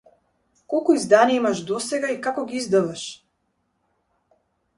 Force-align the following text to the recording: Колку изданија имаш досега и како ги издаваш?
Колку 0.73 0.95
изданија 0.99 1.37
имаш 1.41 1.61
досега 1.73 2.09
и 2.15 2.17
како 2.29 2.47
ги 2.53 2.59
издаваш? 2.63 3.05